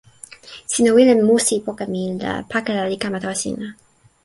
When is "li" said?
2.89-2.97